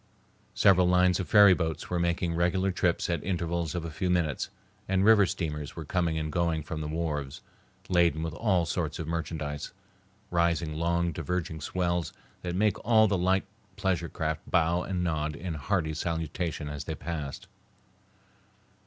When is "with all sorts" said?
8.23-8.97